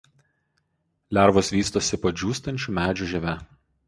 [1.17, 3.35] Lervos vystosi po džiūstančių medžių žieve.